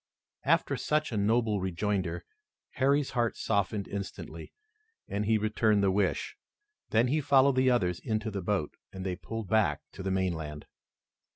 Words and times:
After 0.45 0.77
such 0.77 1.11
a 1.11 1.15
noble 1.17 1.61
rejoinder 1.61 2.25
Harry's 2.71 3.11
heart 3.11 3.37
softened 3.37 3.87
instantly, 3.87 4.51
and 5.07 5.25
he 5.27 5.37
returned 5.37 5.83
the 5.83 5.91
wish. 5.91 6.35
Then 6.89 7.07
he 7.09 7.21
followed 7.21 7.55
the 7.55 7.69
others 7.69 7.99
into 7.99 8.31
the 8.31 8.41
boat, 8.41 8.73
and 8.91 9.05
they 9.05 9.15
pulled 9.15 9.47
back 9.47 9.81
to 9.91 10.01
the 10.01 10.09
mainland. 10.09 10.65